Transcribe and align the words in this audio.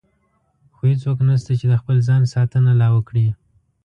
خو 0.75 0.81
هېڅوک 0.91 1.17
نشته 1.29 1.51
چې 1.59 1.65
د 1.69 1.73
خپل 1.81 1.97
ځان 2.07 2.21
ساتنه 2.33 2.71
لا 2.81 2.87
وکړي. 2.95 3.27